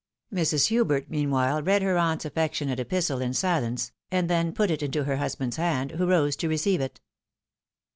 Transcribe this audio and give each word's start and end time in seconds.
Mrs. 0.33 0.69
Hubert 0.69 1.11
meanwhile 1.11 1.61
read 1.61 1.83
her 1.83 1.95
aunt's 1.95 2.25
affectionate 2.25 2.79
epistle 2.79 3.21
in 3.21 3.33
sUence, 3.33 3.91
and 4.09 4.27
then 4.27 4.51
put 4.51 4.71
it 4.71 4.81
into 4.81 5.03
her 5.03 5.17
husband's 5.17 5.57
hand, 5.57 5.91
who 5.91 6.07
rose 6.07 6.35
to 6.37 6.49
receive 6.49 6.81
it. 6.81 6.99